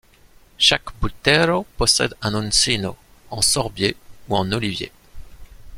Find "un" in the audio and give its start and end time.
2.23-2.33